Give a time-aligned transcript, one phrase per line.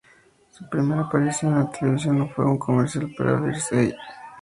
[0.49, 3.95] Su primera aparición en la televisión fue en un comercial para Birds Eye.